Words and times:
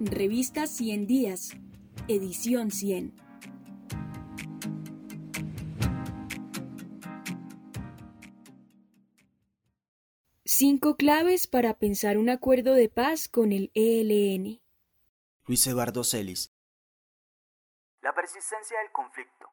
Revista 0.00 0.68
100 0.68 1.08
Días, 1.08 1.56
edición 2.06 2.70
100. 2.70 3.16
Cinco 10.44 10.94
claves 10.94 11.48
para 11.48 11.80
pensar 11.80 12.16
un 12.16 12.30
acuerdo 12.30 12.74
de 12.74 12.88
paz 12.88 13.26
con 13.26 13.50
el 13.50 13.72
ELN. 13.74 14.60
Luis 15.48 15.66
Eduardo 15.66 16.04
Celis. 16.04 16.54
La 18.00 18.14
persistencia 18.14 18.78
del 18.78 18.92
conflicto. 18.92 19.48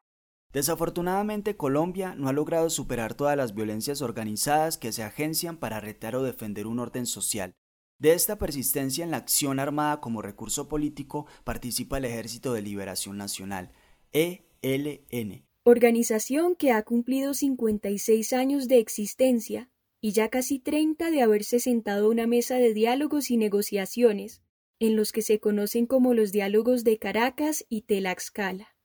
Desafortunadamente 0.52 1.56
Colombia 1.56 2.14
no 2.14 2.28
ha 2.28 2.32
logrado 2.32 2.70
superar 2.70 3.14
todas 3.14 3.36
las 3.36 3.52
violencias 3.52 4.00
organizadas 4.00 4.78
que 4.78 4.92
se 4.92 5.02
agencian 5.02 5.56
para 5.56 5.80
retar 5.80 6.14
o 6.14 6.22
defender 6.22 6.68
un 6.68 6.78
orden 6.78 7.06
social. 7.06 7.56
De 7.98 8.12
esta 8.12 8.36
persistencia 8.36 9.04
en 9.04 9.10
la 9.10 9.16
acción 9.16 9.58
armada 9.58 10.00
como 10.00 10.20
recurso 10.20 10.68
político 10.68 11.26
participa 11.44 11.96
el 11.96 12.04
Ejército 12.04 12.52
de 12.52 12.60
Liberación 12.60 13.16
Nacional, 13.16 13.72
ELN. 14.12 15.46
Organización 15.64 16.56
que 16.56 16.72
ha 16.72 16.82
cumplido 16.82 17.32
56 17.32 18.32
años 18.34 18.68
de 18.68 18.78
existencia 18.78 19.70
y 20.00 20.12
ya 20.12 20.28
casi 20.28 20.58
30 20.58 21.10
de 21.10 21.22
haberse 21.22 21.58
sentado 21.58 22.06
a 22.06 22.10
una 22.10 22.26
mesa 22.26 22.56
de 22.56 22.74
diálogos 22.74 23.30
y 23.30 23.38
negociaciones, 23.38 24.42
en 24.78 24.94
los 24.94 25.10
que 25.10 25.22
se 25.22 25.40
conocen 25.40 25.86
como 25.86 26.12
los 26.12 26.32
diálogos 26.32 26.84
de 26.84 26.98
Caracas 26.98 27.64
y 27.70 27.82
Tlaxcala. 27.82 28.76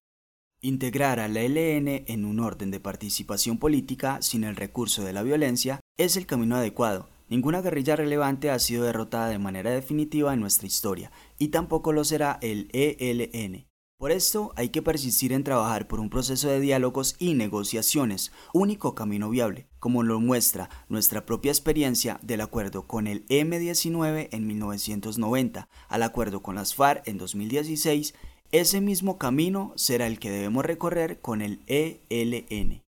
Integrar 0.62 1.20
al 1.20 1.36
ELN 1.36 2.06
en 2.08 2.24
un 2.24 2.40
orden 2.40 2.72
de 2.72 2.80
participación 2.80 3.58
política 3.58 4.22
sin 4.22 4.46
el 4.46 4.56
recurso 4.56 5.04
de 5.04 5.12
la 5.12 5.22
violencia 5.22 5.82
es 5.98 6.16
el 6.16 6.26
camino 6.26 6.56
adecuado. 6.56 7.10
Ninguna 7.32 7.62
guerrilla 7.62 7.96
relevante 7.96 8.52
ha 8.52 8.60
sido 8.60 8.84
derrotada 8.84 9.30
de 9.30 9.40
manera 9.40 9.72
definitiva 9.72 10.34
en 10.34 10.42
nuestra 10.42 10.68
historia, 10.68 11.14
y 11.40 11.48
tampoco 11.48 11.94
lo 11.94 12.04
será 12.04 12.38
el 12.42 12.68
ELN. 12.74 13.68
Por 13.98 14.12
esto 14.12 14.52
hay 14.58 14.68
que 14.68 14.82
persistir 14.82 15.32
en 15.32 15.46
trabajar 15.46 15.88
por 15.88 16.02
un 16.02 16.10
proceso 16.10 16.50
de 16.50 16.60
diálogos 16.60 17.16
y 17.20 17.34
negociaciones, 17.36 18.34
único 18.54 18.96
camino 18.96 19.30
viable, 19.30 19.70
como 19.80 20.04
lo 20.04 20.20
muestra 20.20 20.70
nuestra 20.90 21.26
propia 21.26 21.54
experiencia 21.54 22.20
del 22.22 22.42
acuerdo 22.42 22.86
con 22.86 23.08
el 23.08 23.26
M19 23.28 24.28
en 24.30 24.48
1990, 24.48 25.70
al 25.88 26.04
acuerdo 26.04 26.42
con 26.42 26.56
las 26.56 26.76
FARC 26.76 27.08
en 27.08 27.18
2016, 27.18 28.14
ese 28.52 28.82
mismo 28.82 29.18
camino 29.18 29.72
será 29.78 30.06
el 30.06 30.20
que 30.20 30.32
debemos 30.32 30.66
recorrer 30.66 31.22
con 31.22 31.42
el 31.42 31.62
ELN. 31.68 32.82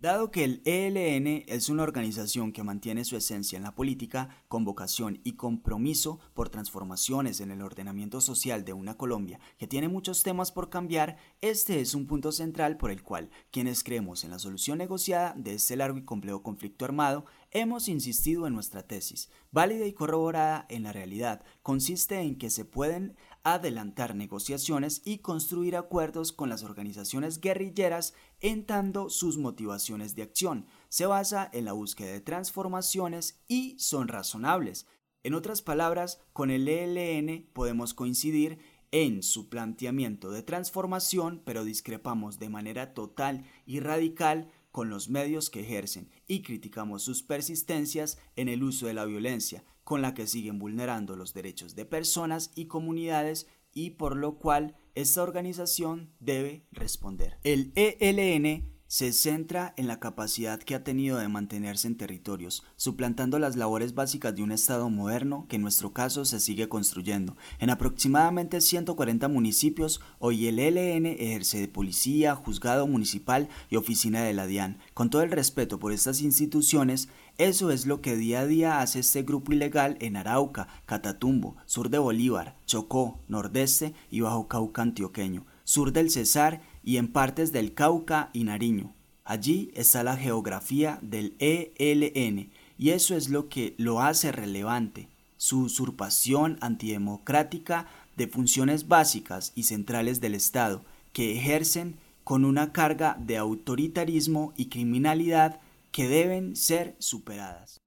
Dado 0.00 0.30
que 0.30 0.44
el 0.44 0.62
ELN 0.64 1.42
es 1.48 1.68
una 1.68 1.82
organización 1.82 2.52
que 2.52 2.62
mantiene 2.62 3.04
su 3.04 3.16
esencia 3.16 3.56
en 3.56 3.64
la 3.64 3.74
política, 3.74 4.28
con 4.46 4.64
vocación 4.64 5.18
y 5.24 5.32
compromiso 5.32 6.20
por 6.34 6.50
transformaciones 6.50 7.40
en 7.40 7.50
el 7.50 7.62
ordenamiento 7.62 8.20
social 8.20 8.64
de 8.64 8.74
una 8.74 8.96
Colombia 8.96 9.40
que 9.58 9.66
tiene 9.66 9.88
muchos 9.88 10.22
temas 10.22 10.52
por 10.52 10.70
cambiar, 10.70 11.16
este 11.40 11.80
es 11.80 11.96
un 11.96 12.06
punto 12.06 12.30
central 12.30 12.76
por 12.76 12.92
el 12.92 13.02
cual 13.02 13.28
quienes 13.50 13.82
creemos 13.82 14.22
en 14.22 14.30
la 14.30 14.38
solución 14.38 14.78
negociada 14.78 15.34
de 15.36 15.54
este 15.54 15.74
largo 15.74 15.98
y 15.98 16.04
complejo 16.04 16.44
conflicto 16.44 16.84
armado 16.84 17.24
hemos 17.50 17.88
insistido 17.88 18.46
en 18.46 18.54
nuestra 18.54 18.86
tesis, 18.86 19.30
válida 19.50 19.86
y 19.86 19.92
corroborada 19.92 20.66
en 20.68 20.82
la 20.82 20.92
realidad, 20.92 21.42
consiste 21.62 22.20
en 22.20 22.36
que 22.36 22.50
se 22.50 22.64
pueden 22.64 23.16
adelantar 23.42 24.14
negociaciones 24.14 25.02
y 25.04 25.18
construir 25.18 25.76
acuerdos 25.76 26.32
con 26.32 26.48
las 26.48 26.62
organizaciones 26.62 27.40
guerrilleras 27.40 28.14
en 28.40 28.66
tanto 28.66 29.10
sus 29.10 29.38
motivaciones 29.38 30.14
de 30.14 30.22
acción 30.22 30.66
se 30.88 31.06
basa 31.06 31.48
en 31.52 31.64
la 31.64 31.72
búsqueda 31.72 32.12
de 32.12 32.20
transformaciones 32.20 33.40
y 33.48 33.78
son 33.78 34.08
razonables. 34.08 34.86
En 35.22 35.34
otras 35.34 35.62
palabras, 35.62 36.20
con 36.32 36.50
el 36.50 36.68
ELN 36.68 37.48
podemos 37.52 37.94
coincidir 37.94 38.58
en 38.90 39.22
su 39.22 39.48
planteamiento 39.48 40.30
de 40.30 40.42
transformación, 40.42 41.42
pero 41.44 41.64
discrepamos 41.64 42.38
de 42.38 42.48
manera 42.48 42.94
total 42.94 43.44
y 43.66 43.80
radical 43.80 44.50
con 44.70 44.90
los 44.90 45.08
medios 45.08 45.50
que 45.50 45.60
ejercen 45.60 46.10
y 46.26 46.42
criticamos 46.42 47.02
sus 47.02 47.22
persistencias 47.22 48.18
en 48.36 48.48
el 48.48 48.62
uso 48.62 48.86
de 48.86 48.94
la 48.94 49.04
violencia, 49.04 49.64
con 49.84 50.02
la 50.02 50.14
que 50.14 50.26
siguen 50.26 50.58
vulnerando 50.58 51.16
los 51.16 51.34
derechos 51.34 51.74
de 51.74 51.84
personas 51.84 52.50
y 52.54 52.66
comunidades 52.66 53.46
y 53.72 53.90
por 53.90 54.16
lo 54.16 54.38
cual 54.38 54.76
esta 54.94 55.22
organización 55.22 56.12
debe 56.20 56.66
responder. 56.72 57.38
El 57.44 57.72
ELN 57.74 58.77
se 58.88 59.12
centra 59.12 59.74
en 59.76 59.86
la 59.86 60.00
capacidad 60.00 60.58
que 60.58 60.74
ha 60.74 60.82
tenido 60.82 61.18
de 61.18 61.28
mantenerse 61.28 61.86
en 61.86 61.98
territorios, 61.98 62.64
suplantando 62.76 63.38
las 63.38 63.54
labores 63.54 63.94
básicas 63.94 64.34
de 64.34 64.42
un 64.42 64.50
Estado 64.50 64.88
moderno 64.88 65.44
que 65.48 65.56
en 65.56 65.62
nuestro 65.62 65.92
caso 65.92 66.24
se 66.24 66.40
sigue 66.40 66.70
construyendo. 66.70 67.36
En 67.58 67.68
aproximadamente 67.68 68.62
140 68.62 69.28
municipios, 69.28 70.00
hoy 70.18 70.46
el 70.46 70.58
ELN 70.58 71.04
ejerce 71.04 71.60
de 71.60 71.68
policía, 71.68 72.34
juzgado 72.34 72.86
municipal 72.86 73.50
y 73.68 73.76
oficina 73.76 74.22
de 74.22 74.32
la 74.32 74.46
DIAN. 74.46 74.78
Con 74.94 75.10
todo 75.10 75.20
el 75.20 75.32
respeto 75.32 75.78
por 75.78 75.92
estas 75.92 76.22
instituciones, 76.22 77.10
eso 77.36 77.70
es 77.70 77.84
lo 77.84 78.00
que 78.00 78.16
día 78.16 78.40
a 78.40 78.46
día 78.46 78.80
hace 78.80 79.00
este 79.00 79.22
grupo 79.22 79.52
ilegal 79.52 79.98
en 80.00 80.16
Arauca, 80.16 80.66
Catatumbo, 80.86 81.56
sur 81.66 81.90
de 81.90 81.98
Bolívar, 81.98 82.56
Chocó, 82.64 83.20
Nordeste 83.28 83.92
y 84.10 84.20
Bajo 84.20 84.48
Cauca 84.48 84.80
antioqueño, 84.80 85.44
sur 85.64 85.92
del 85.92 86.10
Cesar 86.10 86.62
y 86.82 86.96
en 86.96 87.08
partes 87.08 87.52
del 87.52 87.74
Cauca 87.74 88.30
y 88.32 88.44
Nariño. 88.44 88.92
Allí 89.24 89.70
está 89.74 90.02
la 90.02 90.16
geografía 90.16 90.98
del 91.02 91.34
ELN 91.38 92.50
y 92.78 92.90
eso 92.90 93.16
es 93.16 93.28
lo 93.28 93.48
que 93.48 93.74
lo 93.76 94.00
hace 94.00 94.32
relevante, 94.32 95.08
su 95.36 95.60
usurpación 95.62 96.56
antidemocrática 96.60 97.86
de 98.16 98.26
funciones 98.26 98.88
básicas 98.88 99.52
y 99.54 99.64
centrales 99.64 100.20
del 100.20 100.34
Estado 100.34 100.82
que 101.12 101.36
ejercen 101.36 101.96
con 102.24 102.44
una 102.44 102.72
carga 102.72 103.16
de 103.20 103.36
autoritarismo 103.36 104.52
y 104.56 104.66
criminalidad 104.66 105.60
que 105.92 106.08
deben 106.08 106.56
ser 106.56 106.94
superadas. 106.98 107.80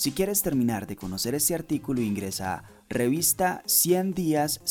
Si 0.00 0.12
quieres 0.12 0.40
terminar 0.40 0.86
de 0.86 0.96
conocer 0.96 1.34
este 1.34 1.54
artículo, 1.54 2.00
ingresa 2.00 2.54
a 2.54 2.64
revista 2.88 3.62
100 3.66 4.14
días 4.14 4.62